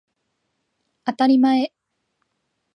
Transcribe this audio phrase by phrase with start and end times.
[1.05, 1.71] あたりまえ